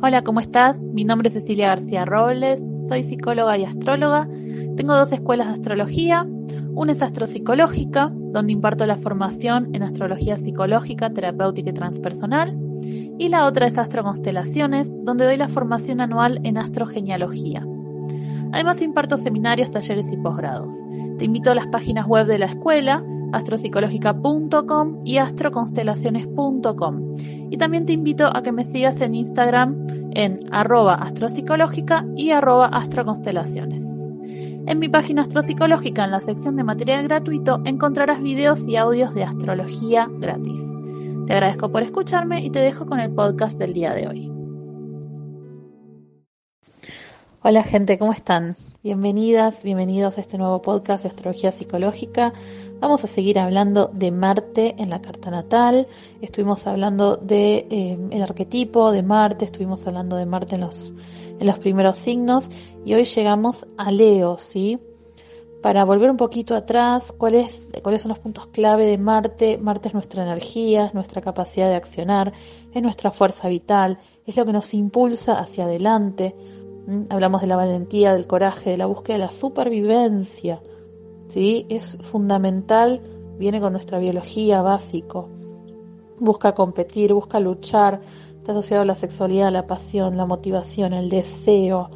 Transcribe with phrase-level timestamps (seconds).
[0.00, 0.80] Hola, ¿cómo estás?
[0.80, 4.28] Mi nombre es Cecilia García Robles, soy psicóloga y astróloga.
[4.76, 6.24] Tengo dos escuelas de astrología.
[6.72, 12.56] Una es astropsicológica, donde imparto la formación en astrología psicológica, terapéutica y transpersonal.
[13.18, 17.66] Y la otra es astroconstelaciones, donde doy la formación anual en astrogenealogía.
[18.52, 20.76] Además imparto seminarios, talleres y posgrados.
[21.18, 27.16] Te invito a las páginas web de la escuela, astropsicológica.com y astroconstelaciones.com.
[27.50, 32.66] Y también te invito a que me sigas en Instagram en arroba astropsicológica y arroba
[32.66, 33.84] astroconstelaciones.
[34.66, 39.24] En mi página astropsicológica, en la sección de material gratuito, encontrarás videos y audios de
[39.24, 40.58] astrología gratis.
[41.26, 44.32] Te agradezco por escucharme y te dejo con el podcast del día de hoy.
[47.40, 48.56] Hola gente, ¿cómo están?
[48.82, 52.32] Bienvenidas, bienvenidos a este nuevo podcast de astrología psicológica.
[52.80, 55.88] Vamos a seguir hablando de Marte en la carta natal.
[56.20, 60.92] Estuvimos hablando de eh, arquetipo de Marte, estuvimos hablando de Marte en los
[61.40, 62.48] en los primeros signos
[62.84, 64.78] y hoy llegamos a Leo, ¿sí?
[65.62, 69.58] Para volver un poquito atrás, ¿cuáles, cuáles son los puntos clave de Marte?
[69.58, 72.32] Marte es nuestra energía, es nuestra capacidad de accionar,
[72.72, 76.36] es nuestra fuerza vital, es lo que nos impulsa hacia adelante.
[77.10, 80.60] Hablamos de la valentía, del coraje, de la búsqueda de la supervivencia.
[81.28, 81.66] ¿Sí?
[81.68, 83.00] Es fundamental,
[83.38, 85.28] viene con nuestra biología básico.
[86.18, 88.00] Busca competir, busca luchar,
[88.36, 91.90] está asociado a la sexualidad, la pasión, la motivación, el deseo,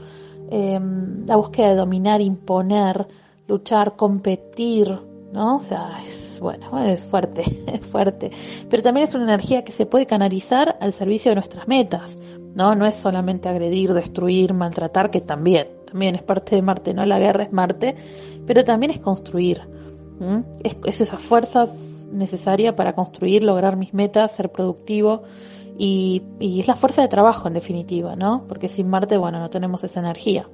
[0.51, 3.09] em, la búsqueda de dominar, imponer,
[3.49, 4.99] luchar, competir,
[5.33, 5.57] ¿no?
[5.57, 8.31] O sea, es bueno, es fuerte, es fuerte.
[8.69, 12.17] Pero también es una energía que se puede canalizar al servicio de nuestras metas,
[12.55, 12.75] ¿no?
[12.75, 17.05] No es solamente agredir, destruir, maltratar, que también, también es parte de Marte, ¿no?
[17.05, 17.95] La guerra es Marte,
[18.47, 19.61] pero también es construir.
[20.63, 21.67] Es, es esa fuerza
[22.11, 25.23] necesaria para construir, lograr mis metas, ser productivo,
[25.77, 28.45] y, y, es la fuerza de trabajo en definitiva, ¿no?
[28.49, 30.49] Porque sin Marte, bueno, no tenemos esa energía.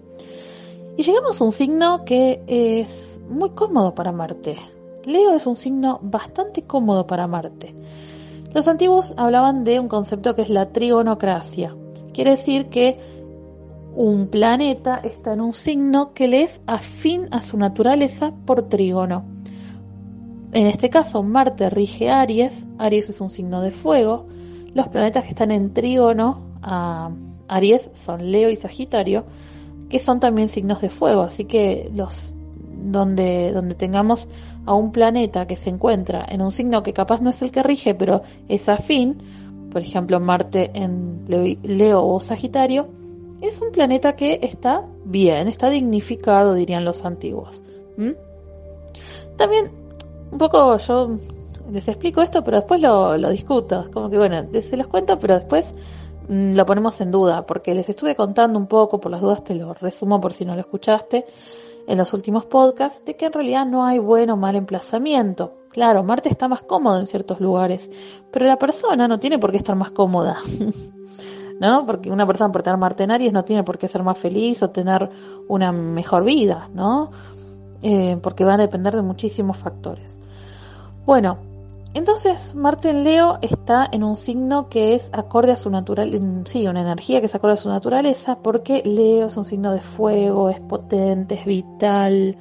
[0.96, 4.56] Y llegamos a un signo que es muy cómodo para Marte.
[5.04, 7.74] Leo es un signo bastante cómodo para Marte.
[8.52, 11.76] Los antiguos hablaban de un concepto que es la trigonocracia.
[12.12, 13.17] Quiere decir que
[13.98, 19.24] un planeta está en un signo que le es afín a su naturaleza por trígono.
[20.52, 22.66] En este caso, Marte rige Aries.
[22.78, 24.26] Aries es un signo de fuego
[24.74, 27.10] los planetas que están en trígono a
[27.48, 29.24] Aries son Leo y Sagitario,
[29.88, 34.28] que son también signos de fuego, así que donde, donde tengamos
[34.66, 37.62] a un planeta que se encuentra en un signo que capaz no es el que
[37.62, 39.18] rige, pero es afín,
[39.70, 42.88] por ejemplo Marte en Leo, o Sagitario,
[43.40, 47.62] es un planeta que está bien, está dignificado, dirían los antiguos.
[49.36, 49.70] También,
[50.30, 51.18] un poco yo
[51.70, 53.86] les explico esto, pero después lo, lo discuto.
[53.92, 55.74] Como que bueno, se los cuento, pero después
[56.28, 59.54] mm, lo ponemos en duda, porque les estuve contando un poco, por las dudas te
[59.54, 61.24] lo resumo por si no lo escuchaste,
[61.86, 65.54] en los últimos podcasts, de que en realidad no hay buen o mal emplazamiento.
[65.70, 67.90] Claro, Marte está más cómodo en ciertos lugares,
[68.30, 70.38] pero la persona no tiene por qué estar más cómoda.
[71.60, 71.84] ¿No?
[71.86, 74.62] Porque una persona por tener Marte en Aries no tiene por qué ser más feliz
[74.62, 75.10] o tener
[75.48, 77.10] una mejor vida, ¿no?
[77.82, 80.20] Eh, porque va a depender de muchísimos factores.
[81.04, 81.38] Bueno,
[81.94, 86.66] entonces, Marte en Leo está en un signo que es acorde a su naturaleza, sí,
[86.68, 90.50] una energía que es acorde a su naturaleza, porque Leo es un signo de fuego,
[90.50, 92.36] es potente, es vital,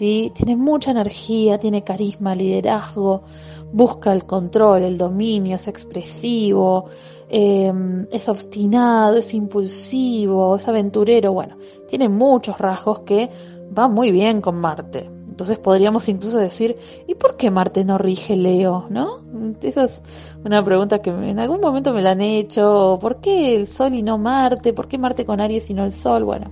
[0.00, 3.22] tiene mucha energía, tiene carisma, liderazgo,
[3.70, 6.86] busca el control, el dominio, es expresivo,
[7.28, 11.56] em, es obstinado, es impulsivo, es aventurero, bueno,
[11.86, 13.28] tiene muchos rasgos que
[13.70, 15.10] van muy bien con Marte.
[15.28, 16.76] Entonces podríamos incluso decir,
[17.06, 18.86] ¿y por qué Marte no rige Leo?
[18.90, 19.20] ¿No?
[19.62, 20.02] Esa es
[20.44, 22.98] una pregunta que en algún momento me la han hecho.
[23.00, 24.72] ¿Por qué el Sol y no Marte?
[24.72, 26.24] ¿Por qué Marte con Aries y no el Sol?
[26.24, 26.50] Bueno,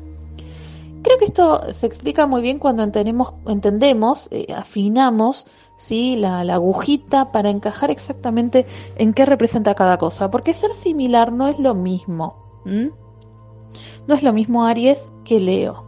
[1.09, 5.47] creo que esto se explica muy bien cuando entendemos, eh, afinamos
[5.79, 6.17] ¿sí?
[6.17, 8.67] La, agujita para encajar exactamente
[8.97, 10.31] en qué representa cada cosa.
[10.31, 12.61] Porque ser similar no es lo mismo.
[12.65, 15.85] No es lo mismo Aries que Leo.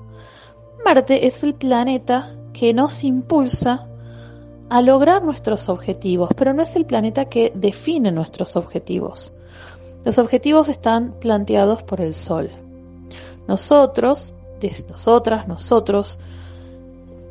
[0.83, 3.87] Marte es el planeta que nos impulsa
[4.71, 9.35] a lograr nuestros objetivos, pero no es el planeta que define nuestros objetivos.
[10.05, 12.49] Los objetivos están planteados por el Sol.
[13.47, 14.35] Nosotros,
[14.89, 16.19] nosotras, nosotros,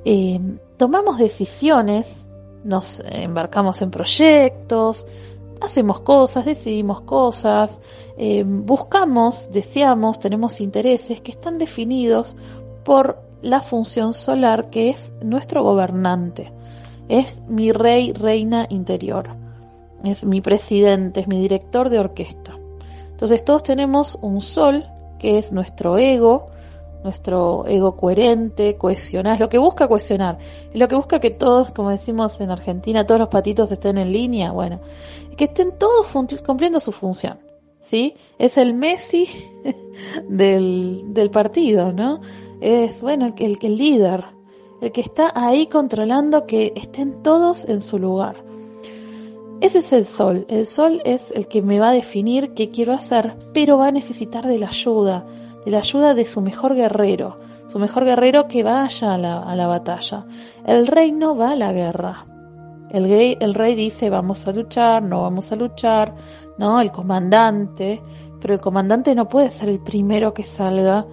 [0.06, 0.40] eh,
[0.78, 2.30] tomamos decisiones,
[2.64, 5.08] nos embarcamos en proyectos,
[5.62, 7.80] hacemos cosas, decidimos cosas,
[8.18, 12.36] eh, buscamos, deseamos, tenemos intereses que están definidos
[12.84, 16.52] por la función solar que es nuestro gobernante.
[17.08, 19.30] Es mi rey, reina interior.
[20.04, 22.58] Es mi presidente, es mi director de orquesta.
[23.12, 24.86] Entonces todos tenemos un sol
[25.18, 26.48] que es nuestro ego,
[27.04, 30.38] nuestro ego coherente, cohesionar, es lo que busca cohesionar,
[30.74, 34.12] es lo que busca que todos, como decimos en Argentina, todos los patitos estén en
[34.12, 34.80] línea, bueno,
[35.38, 36.08] que estén todos
[36.46, 37.40] cumpliendo su función,
[37.80, 38.16] ¿sí?
[38.38, 39.28] Es el Messi
[40.30, 42.22] del, del partido, ¿no?
[42.62, 44.26] Es, bueno, el, el líder,
[44.82, 48.44] el que está ahí controlando que estén todos en su lugar.
[49.62, 50.46] Ese es el sol.
[50.48, 53.92] El sol es el que me va a definir qué quiero hacer, pero va a
[53.92, 55.26] necesitar de la ayuda,
[55.70, 59.68] la ayuda de su mejor guerrero, su mejor guerrero que vaya a la, a la
[59.68, 60.26] batalla.
[60.66, 62.26] El rey no va a la guerra.
[62.90, 66.16] El rey, el rey dice vamos a luchar, no vamos a luchar,
[66.58, 66.82] ¿no?
[66.82, 68.02] El comandante,
[68.42, 71.06] pero el comandante no puede ser el primero que salga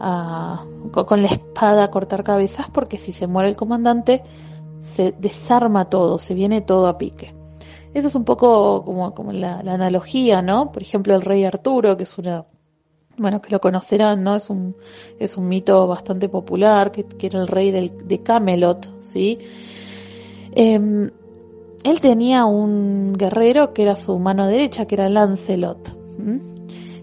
[0.00, 4.22] a, con la espada a cortar cabezas porque si se muere el comandante
[4.82, 7.34] se desarma todo, se viene todo a pique.
[7.94, 10.72] Eso es un poco como, como la, analogía, ¿no?
[10.72, 12.46] Por ejemplo, el rey Arturo, que es una,
[13.16, 14.36] bueno, que lo conocerán, ¿no?
[14.36, 14.74] Es un,
[15.18, 19.38] es un mito bastante popular, que, era el rey de Camelot, ¿sí?
[20.54, 21.10] Em,
[21.84, 25.96] él tenía un guerrero que era su mano derecha, que era Lancelot.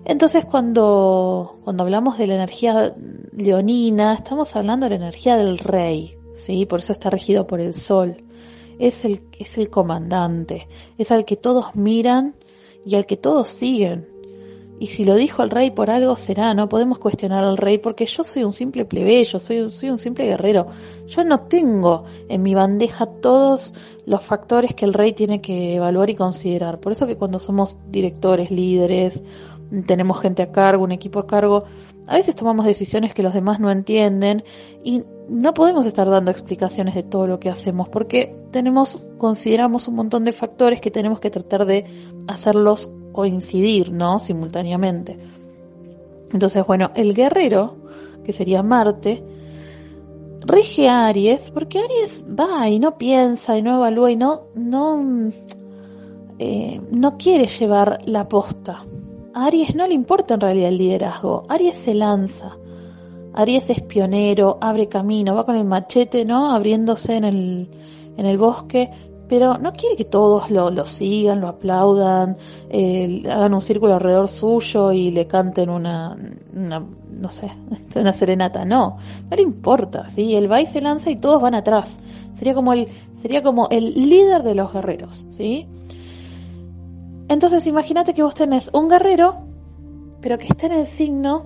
[0.06, 2.94] Entonces cuando, cuando hablamos de la energía
[3.32, 6.66] leonina, estamos hablando de la energía del rey, ¿sí?
[6.66, 8.24] Por eso está regido por el sol.
[8.80, 10.68] Es el, es el comandante,
[10.98, 12.36] es al que todos miran
[12.86, 14.08] y al que todos siguen.
[14.80, 18.06] Y si lo dijo el rey por algo será, no podemos cuestionar al rey porque
[18.06, 20.68] yo soy un simple plebeyo, soy, soy un simple guerrero.
[21.08, 23.74] Yo no tengo en mi bandeja todos
[24.06, 26.80] los factores que el rey tiene que evaluar y considerar.
[26.80, 29.22] Por eso que cuando somos directores, líderes
[29.86, 31.66] tenemos gente a cargo, un equipo a cargo,
[32.08, 34.44] a veces tomamos decisiones que los demás no entienden
[34.84, 39.96] y no podemos estar dando explicaciones de todo lo que hacemos porque tenemos, consideramos un
[39.96, 41.86] montón de factores que tenemos que tratar de
[42.28, 44.20] hacerlos coincidir, ¿no?
[44.20, 45.18] Simultáneamente.
[46.32, 47.76] Entonces, bueno, el guerrero,
[48.24, 49.24] que sería Marte,
[50.42, 55.32] rige a Aries porque Aries va y no piensa y no evalúa y no, no,
[56.38, 58.86] eh, no quiere llevar la posta,
[59.34, 61.44] a Aries no le importa en realidad el liderazgo.
[61.50, 62.58] Aries se lanza.
[63.34, 66.52] Aries es pionero, abre camino, va con el machete, ¿no?
[66.52, 67.70] Abriéndose en el,
[68.18, 68.90] en el bosque,
[69.30, 72.36] pero no quiere que todos lo, lo sigan, lo aplaudan,
[73.30, 76.18] hagan un círculo alrededor suyo y le canten una,
[76.54, 77.52] una, no sé,
[77.96, 78.66] una serenata.
[78.66, 78.98] No,
[79.30, 80.36] no le importa, ¿sí?
[80.36, 82.00] Él va y se lanza y todos van atrás.
[82.34, 85.68] Sería como el, sería como el líder de los guerreros, ¿sí?
[87.28, 89.38] Entonces imagínate que vos tenés un guerrero,
[90.20, 91.46] pero que está en el signo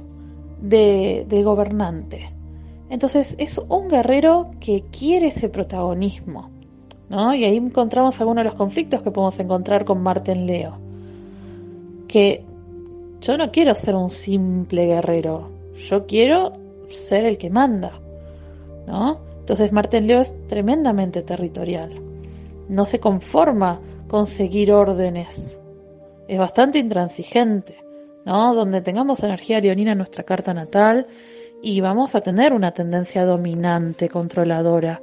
[0.61, 2.33] de, gobernante.
[2.89, 6.52] Entonces es un guerrero que quiere ese protagonismo.
[7.35, 10.77] Y ahí encontramos algunos de los conflictos que podemos encontrar con Marte en Leo.
[12.07, 12.43] Que
[13.21, 15.49] yo no quiero ser un simple guerrero,
[15.89, 16.53] yo quiero
[16.89, 17.99] ser el que manda.
[18.87, 19.19] ¿no?
[19.39, 22.01] Entonces Marte en Leo es tremendamente territorial.
[22.69, 25.59] No se conforma con seguir órdenes
[26.27, 27.77] es bastante intransigente,
[28.25, 28.53] ¿no?
[28.53, 31.07] Donde tengamos energía leonina en nuestra carta natal
[31.61, 34.99] y vamos a tener una tendencia dominante, controladora.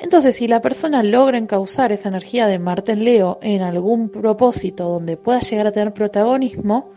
[0.00, 4.88] Entonces, si la persona logra encauzar esa energía de Marte en Leo en algún propósito
[4.88, 6.90] donde pueda llegar a tener protagonismo,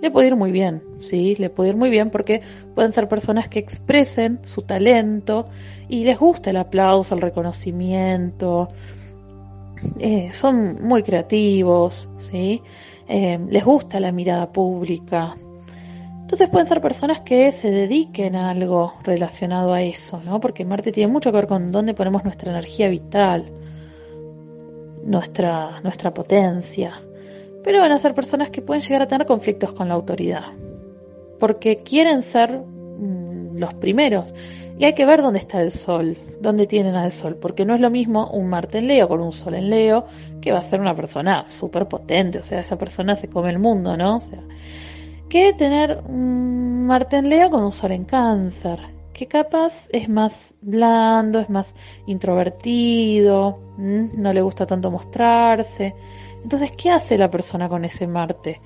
[0.00, 1.36] le puede ir muy bien, ¿sí?
[1.36, 2.42] Le puede ir muy bien porque
[2.74, 5.46] pueden ser personas que expresen su talento
[5.88, 8.68] y les gusta el aplauso, el reconocimiento,
[9.98, 12.62] eh, son muy creativos, ¿sí?
[13.08, 15.36] Eh, les gusta la mirada pública.
[16.28, 20.40] Entonces pueden ser personas que se dediquen a algo relacionado a eso, ¿no?
[20.40, 23.50] Porque Marte tiene mucho que ver con dónde ponemos nuestra energía vital,
[25.02, 27.00] nuestra, nuestra potencia.
[27.64, 30.52] Pero van a ser personas que pueden llegar a tener conflictos con la autoridad.
[31.40, 34.34] Porque quieren ser mm, los primeros.
[34.78, 37.80] Y hay que ver dónde está el sol, dónde tienen al sol, porque no es
[37.80, 40.04] lo mismo un Marte en Leo con un sol en Leo,
[40.42, 43.58] que va a ser una persona súper potente, o sea, esa persona se come el
[43.58, 44.16] mundo, ¿no?
[44.16, 44.42] O sea,
[45.28, 48.80] que tener un Marte en Leo con un sol en cáncer,
[49.12, 51.74] que capaz es más blando, es más
[52.06, 55.94] introvertido, no le gusta tanto mostrarse.
[56.42, 58.60] Entonces, ¿qué hace la persona con ese Marte?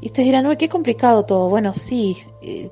[0.00, 1.48] Y ustedes dirán, uy, qué complicado todo.
[1.50, 2.70] Bueno, sí, eh,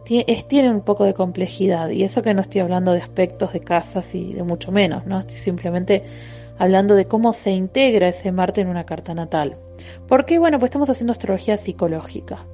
[0.49, 1.91] tiene un poco de complejidad.
[1.91, 5.21] Y eso que no estoy hablando de aspectos de casas y de mucho menos, ¿no?
[5.21, 6.05] Estoy simplemente
[6.59, 9.57] hablando de cómo se integra ese Marte en una carta natal.
[10.07, 10.39] ¿Por qué?
[10.39, 12.47] Bueno, pues estamos haciendo astrología psicológica.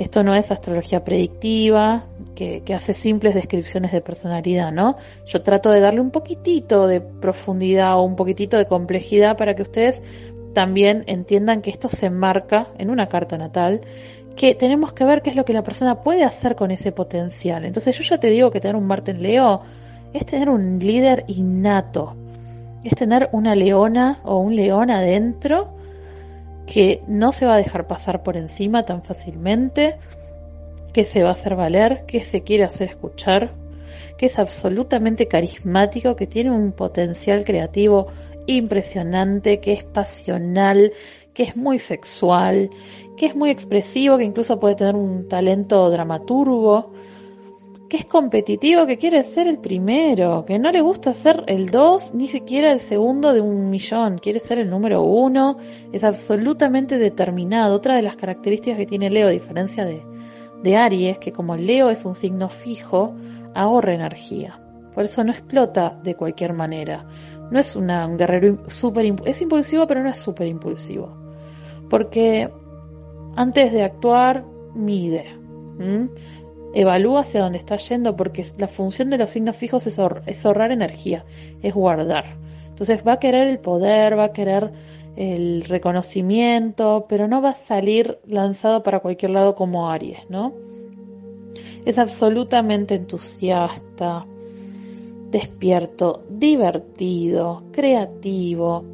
[0.00, 4.96] Esto no es astrología predictiva, que, hace simples descripciones de personalidad, ¿no?
[5.26, 9.60] Yo trato de darle un poquitito de profundidad o un poquitito de complejidad para que
[9.60, 10.02] ustedes
[10.54, 13.82] también entiendan que esto se enmarca en una carta natal,
[14.36, 17.66] que tenemos que ver qué es lo que la persona puede hacer con ese potencial.
[17.66, 19.60] Entonces yo ya te digo que tener un Marte en Leo
[20.14, 22.16] es tener un líder innato,
[22.84, 25.74] es tener una leona o un león adentro
[26.70, 29.96] que no se va a dejar pasar por encima tan fácilmente,
[30.92, 33.50] que se va a hacer valer, que se quiere hacer escuchar,
[34.16, 38.06] que es absolutamente carismático, que tiene un potencial creativo
[38.46, 40.92] impresionante, que es pasional,
[41.34, 42.70] que es muy sexual,
[43.16, 46.92] que es muy expresivo, que incluso puede tener un talento dramaturgo,
[47.90, 52.14] que es competitivo, que quiere ser el primero, que no le gusta ser el dos,
[52.14, 55.58] ni siquiera el segundo de un millón, quiere ser el número uno,
[55.92, 57.74] es absolutamente determinado.
[57.74, 60.04] Otra de las características que tiene Leo, a diferencia de,
[60.62, 63.12] de Aries, que como Leo es un signo fijo,
[63.56, 64.60] ahorra energía.
[64.94, 67.04] Por eso no explota de cualquier manera.
[67.50, 71.12] No es una, un guerrero súper es impulsivo, pero no es súper impulsivo.
[71.88, 72.48] Porque
[73.34, 74.44] antes de actuar,
[74.76, 75.40] mide.
[76.72, 79.98] Evalúa hacia dónde está yendo, porque la función de los signos fijos es,
[80.46, 81.24] ahorrar energía,
[81.62, 82.36] es guardar.
[82.68, 84.72] Entonces va a querer el poder, va a querer
[85.16, 90.54] el reconocimiento, pero no va a salir lanzado para cualquier lado como Aries, ¿no?
[91.84, 94.24] Es absolutamente entusiasta,
[95.30, 98.84] despierto, divertido, creativo.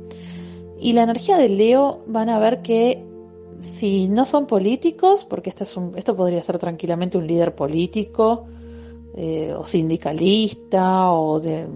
[0.81, 3.05] Y la energía de Leo van a ver que
[3.63, 8.47] si no son políticos, porque esto, es un, esto podría ser tranquilamente un líder político
[9.15, 11.67] eh, o sindicalista o de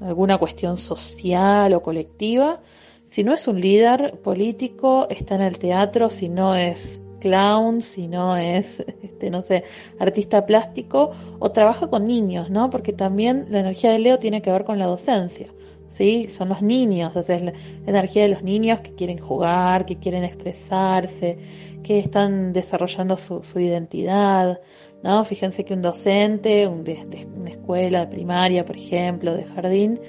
[0.00, 2.60] alguna cuestión social o colectiva,
[3.04, 8.06] si no es un líder político, está en el teatro, si no es clown, si
[8.06, 9.64] no es, este, no sé,
[9.98, 12.70] artista plástico, o trabaja con niños, ¿no?
[12.70, 15.48] Porque también la energía de Leo tiene que ver con la docencia,
[15.88, 16.28] ¿sí?
[16.28, 17.52] Son los niños, o sea, es la
[17.86, 21.38] energía de los niños que quieren jugar, que quieren expresarse,
[21.82, 24.60] que están desarrollando su, identidad,
[25.02, 25.24] ¿no?
[25.24, 30.00] Fíjense que un docente, un de, una escuela de primaria, por ejemplo, de jardín,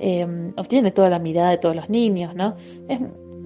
[0.00, 2.56] eh, obtiene toda la mirada de todos los niños, ¿no?
[2.88, 3.00] Es,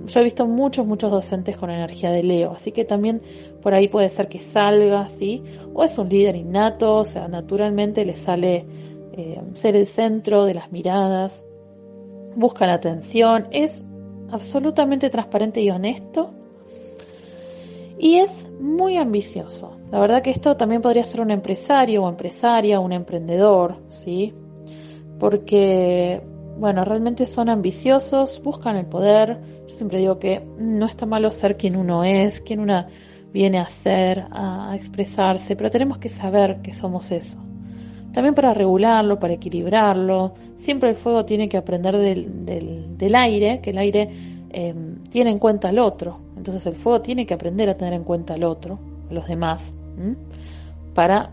[0.06, 3.22] yo he visto muchos, muchos docentes con energía de Leo, así que también
[3.60, 5.42] por ahí puede ser que salga, ¿sí?
[5.74, 8.66] O es un líder innato, o sea, naturalmente le sale
[9.12, 11.45] eh, ser el centro de las miradas,
[12.36, 13.84] busca la atención, es
[14.30, 16.32] absolutamente transparente y honesto
[17.98, 19.76] y es muy ambicioso.
[19.90, 24.34] La verdad que esto también podría ser un empresario o empresaria, un emprendedor, ¿sí?
[25.18, 26.22] Porque,
[26.58, 31.56] bueno, realmente son ambiciosos, buscan el poder, yo siempre digo que no está malo ser
[31.56, 32.88] quien uno es, quien una
[33.32, 37.45] viene a ser, a, expresarse, pero tenemos que saber que somos eso.
[38.16, 40.32] También para regularlo, para equilibrarlo.
[40.56, 44.08] Siempre el fuego tiene que aprender del, aire, que el aire
[44.48, 46.20] em, tiene en cuenta al otro.
[46.34, 48.78] Entonces el fuego tiene que aprender a tener en cuenta al otro,
[49.10, 49.74] a los demás,
[50.94, 51.28] para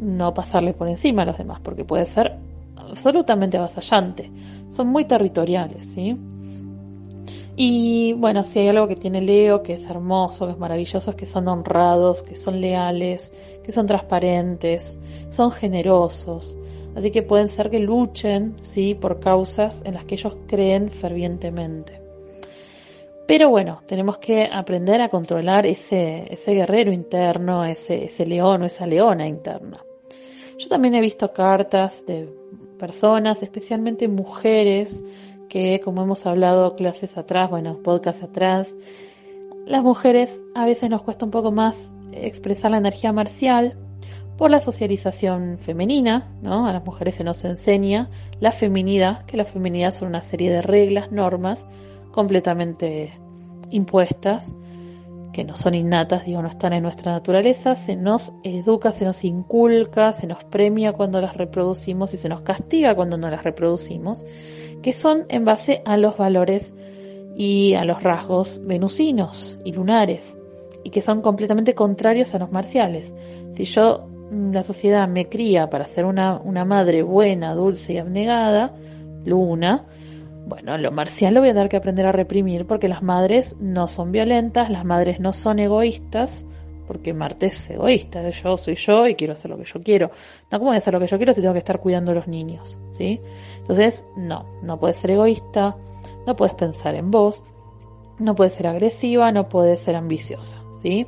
[0.00, 2.38] no pasarle por encima a los demás, porque puede ser
[2.74, 4.30] absolutamente avasallante.
[4.70, 6.18] Son muy territoriales, ¿sí?
[7.56, 11.16] Y bueno, si hay algo que tiene Leo, que es hermoso, que es maravilloso, es
[11.16, 13.32] que son honrados, que son leales,
[13.62, 14.98] que son transparentes,
[15.30, 16.56] son generosos.
[16.96, 22.00] Así que pueden ser que luchen, sí, por causas en las que ellos creen fervientemente.
[23.26, 28.66] Pero bueno, tenemos que aprender a controlar ese, ese guerrero interno, ese, ese león o
[28.66, 29.82] esa leona interna.
[30.58, 32.28] Yo también he visto cartas de
[32.78, 35.04] personas, especialmente mujeres,
[35.54, 38.74] que, como hemos hablado clases atrás, bueno, podcast atrás,
[39.66, 43.78] las mujeres a veces nos cuesta un poco más expresar la energía marcial
[44.36, 46.66] por la socialización femenina, ¿no?
[46.66, 50.60] A las mujeres se nos enseña la feminidad, que la feminidad son una serie de
[50.60, 51.64] reglas, normas
[52.10, 53.12] completamente
[53.70, 54.56] impuestas
[55.34, 59.24] que no son innatas, digo, no están en nuestra naturaleza, se nos educa, se nos
[59.24, 64.24] inculca, se nos premia cuando las reproducimos y se nos castiga cuando no las reproducimos,
[64.80, 66.74] que son en base a los valores
[67.36, 70.38] y a los rasgos venusinos y lunares,
[70.84, 73.12] y que son completamente contrarios a los marciales.
[73.54, 77.98] Si yo, mm, la sociedad me cría para ser una, una madre buena, dulce y
[77.98, 78.72] abnegada,
[79.24, 79.84] luna,
[80.46, 83.88] bueno, lo marcial lo voy a tener que aprender a reprimir porque las madres no
[83.88, 86.46] son violentas, las madres no son egoístas,
[86.86, 90.10] porque Marte es egoísta, yo soy yo y quiero hacer lo que yo quiero.
[90.50, 92.14] No, ¿cómo voy a hacer lo que yo quiero si tengo que estar cuidando a
[92.14, 92.78] los niños?
[92.92, 93.20] ¿Sí?
[93.58, 95.76] Entonces, no, no puedes ser egoísta,
[96.26, 97.44] no puedes pensar en vos,
[98.18, 101.06] no puedes ser agresiva, no puedes ser ambiciosa, ¿sí?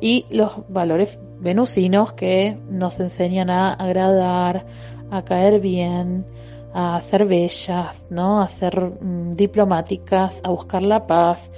[0.00, 4.66] Y los valores venusinos que nos enseñan a agradar,
[5.10, 6.26] a caer bien,
[6.74, 8.40] a ser bellas, ¿no?
[8.40, 11.50] A ser mm, diplomáticas, a buscar la paz.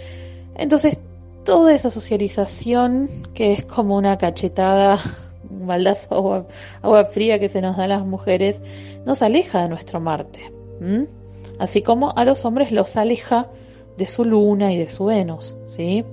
[0.57, 0.99] Entonces,
[1.45, 4.99] toda esa socialización que es como una cachetada,
[5.51, 6.47] un baldazo agua,
[6.83, 8.61] agua fría que se nos da a las mujeres,
[9.05, 10.53] nos aleja de nuestro Marte.
[11.59, 13.47] Así como a los hombres los aleja
[13.97, 16.05] de su luna y de su Venus, ¿sí?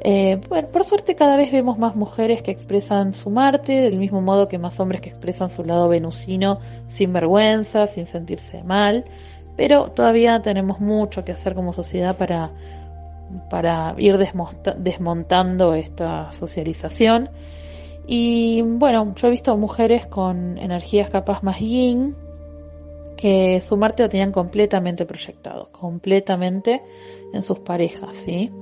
[0.00, 4.20] Eh, bueno, por suerte cada vez vemos más mujeres que expresan su Marte, del mismo
[4.20, 9.04] modo que más hombres que expresan su lado venusino sin vergüenza, sin sentirse mal,
[9.56, 12.50] pero todavía tenemos mucho que hacer como sociedad para,
[13.50, 17.30] para ir desmontando esta socialización.
[18.06, 22.14] Y bueno, yo he visto mujeres con energías capaz más yin,
[23.16, 26.82] que su Marte lo tenían completamente proyectado, completamente
[27.32, 28.52] en sus parejas, ¿sí?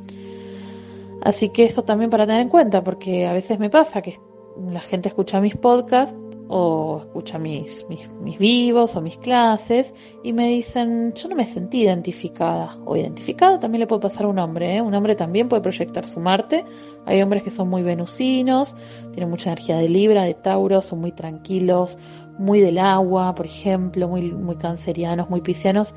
[1.21, 4.19] Así que esto también para tener en cuenta, porque a veces me pasa que
[4.57, 6.17] la gente escucha mis podcasts
[6.49, 11.83] o escucha mis, mis, vivos o mis clases y me dicen, yo no me sentí
[11.83, 14.83] identificada o identificado también le puede pasar a un hombre, ¿eh?
[14.83, 16.65] un hombre también puede proyectar su Marte,
[17.07, 18.77] hay hombres que son muy venusinos,
[19.13, 21.99] tienen mucha energía de Libra, de Tauro, son muy tranquilos,
[22.39, 25.95] muy del agua, por ejemplo, muy, muy cancerianos, muy piscianos,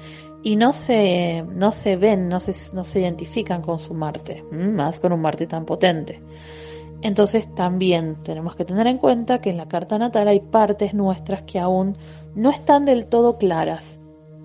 [0.48, 4.98] y no se, no se ven, no se, no se identifican con su Marte, más
[4.98, 6.22] con un Marte tan potente.
[7.01, 11.44] Entonces también tenemos que tener en cuenta que en la carta natal hay partes nuestras
[11.44, 11.98] que aún
[12.34, 14.00] no están del todo claras.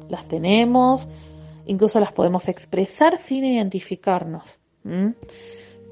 [0.09, 1.09] Las tenemos,
[1.67, 4.59] incluso las podemos expresar sin identificarnos.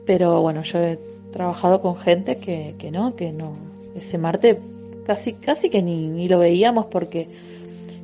[0.06, 0.98] Pero bueno, yo he
[1.30, 3.52] trabajado con gente que, que no, que no,
[3.94, 4.60] ese Marte
[5.06, 7.28] casi, casi que ni, ni lo veíamos porque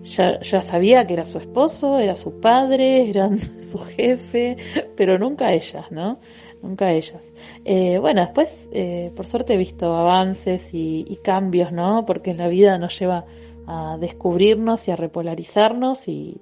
[0.06, 4.56] ya, ya, sabía que era su esposo, era su padre, era su jefe,
[4.96, 6.18] pero nunca ellas, ¿no?
[6.62, 7.34] Nunca ellas.
[7.64, 12.06] Eh, bueno, después, eh, por suerte he visto avances y, cambios, ¿no?
[12.06, 13.26] Porque la vida nos lleva
[13.66, 16.40] a descubrirnos y a repolarizarnos y,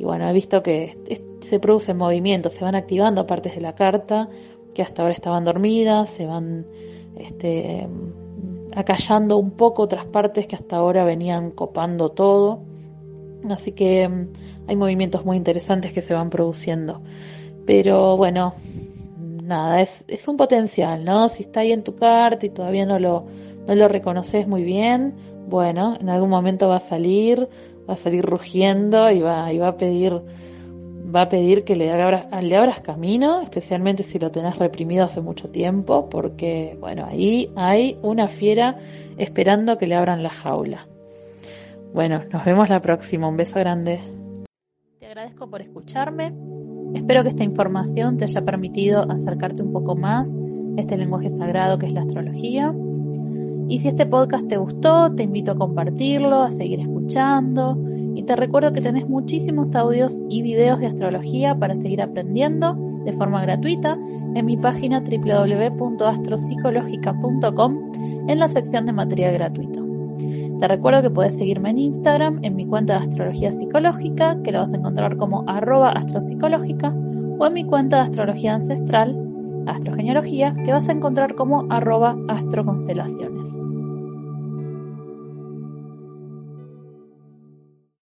[0.00, 4.28] bueno, he visto que se producen movimientos, se van activando partes de la carta
[4.74, 6.66] que hasta ahora estaban dormidas, se van
[7.16, 7.88] este,
[8.74, 12.60] acallando un poco otras partes que hasta ahora venían copando todo.
[13.52, 14.28] Así que mm,
[14.68, 17.02] hay movimientos muy interesantes que se van produciendo.
[17.66, 18.54] Pero bueno,
[19.42, 21.28] nada, es, un potencial, ¿no?
[21.28, 23.24] Si está ahí en tu carta y todavía no lo,
[23.66, 25.14] no lo reconoces muy bien,
[25.48, 27.48] bueno, en algún momento va a salir,
[27.88, 30.20] va a salir rugiendo y va, y va a pedir
[31.14, 35.20] va a pedir que le abras, le abras camino, especialmente si lo tenés reprimido hace
[35.20, 38.78] mucho tiempo, porque bueno, ahí hay una fiera
[39.16, 40.88] esperando que le abran la jaula.
[41.96, 44.02] Bueno, nos vemos la próxima, un beso grande.
[45.00, 46.34] Te agradezco por escucharme,
[46.92, 51.78] espero que esta información te haya permitido acercarte un poco más a este lenguaje sagrado
[51.78, 52.74] que es la astrología.
[53.70, 57.82] Y si este podcast te gustó, te invito a compartirlo, a seguir escuchando
[58.14, 62.74] y te recuerdo que tenés muchísimos audios y videos de astrología para seguir aprendiendo
[63.06, 63.98] de forma gratuita
[64.34, 67.92] en mi página www.astropsicológica.com
[68.28, 69.85] en la sección de material gratuito.
[70.58, 74.60] Te recuerdo que puedes seguirme en Instagram en mi cuenta de astrología psicológica, que la
[74.60, 76.94] vas a encontrar como arroba astropsicológica,
[77.38, 79.16] o en mi cuenta de astrología ancestral,
[79.66, 83.75] astrogenealogía, que vas a encontrar como arroba astroconstelaciones.